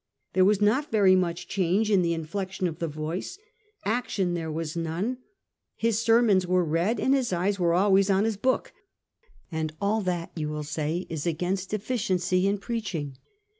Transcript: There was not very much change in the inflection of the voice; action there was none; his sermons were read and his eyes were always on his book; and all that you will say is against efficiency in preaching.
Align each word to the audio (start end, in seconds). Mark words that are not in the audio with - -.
There 0.33 0.43
was 0.45 0.61
not 0.61 0.91
very 0.91 1.15
much 1.15 1.47
change 1.47 1.91
in 1.91 2.01
the 2.01 2.15
inflection 2.15 2.67
of 2.67 2.79
the 2.79 2.87
voice; 2.87 3.37
action 3.85 4.33
there 4.33 4.51
was 4.51 4.75
none; 4.75 5.19
his 5.75 5.99
sermons 6.01 6.47
were 6.47 6.65
read 6.65 6.99
and 6.99 7.13
his 7.13 7.31
eyes 7.31 7.59
were 7.59 7.75
always 7.75 8.09
on 8.09 8.23
his 8.25 8.35
book; 8.35 8.73
and 9.51 9.73
all 9.79 10.01
that 10.01 10.31
you 10.35 10.49
will 10.49 10.63
say 10.63 11.05
is 11.07 11.27
against 11.27 11.71
efficiency 11.71 12.47
in 12.47 12.57
preaching. 12.57 13.17